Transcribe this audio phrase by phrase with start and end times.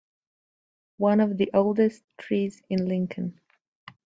[0.97, 3.39] One of the oldest trees in Lincoln.